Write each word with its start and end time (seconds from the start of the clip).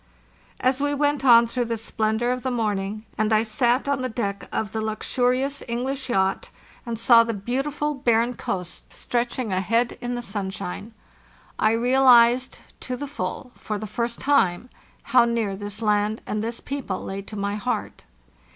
As 0.59 0.81
we 0.81 0.95
went 0.95 1.23
on 1.23 1.45
through 1.45 1.65
the 1.65 1.77
splendor 1.77 2.31
of 2.31 2.41
the 2.41 2.49
morning, 2.49 3.05
and 3.19 3.31
I 3.31 3.43
sat 3.43 3.87
on 3.87 4.01
the 4.01 4.09
deck 4.09 4.49
of 4.51 4.71
the 4.71 4.81
luxurious 4.81 5.61
English 5.67 6.09
yacht 6.09 6.49
and 6.87 6.97
saw 6.97 7.23
the 7.23 7.35
beauti 7.35 7.35
THE 7.35 7.37
JOURNEY 7.37 7.63
SOUTHWARD 7.63 8.05
595 8.05 8.05
ful 8.07 8.11
barren 8.11 8.33
coast 8.33 8.93
stretching 8.95 9.53
ahead 9.53 9.99
in 10.01 10.15
the 10.15 10.23
sunshine, 10.23 10.95
I 11.59 11.73
re 11.73 11.91
alized 11.91 12.61
to 12.79 12.97
the 12.97 13.05
full 13.05 13.51
for 13.53 13.77
the 13.77 13.85
first 13.85 14.19
time 14.19 14.71
how 15.03 15.25
near 15.25 15.55
this 15.55 15.83
land 15.83 16.23
and 16.25 16.41
this 16.41 16.59
people 16.61 17.03
lay 17.03 17.21
to 17.21 17.35
my 17.35 17.53
heart. 17.53 18.05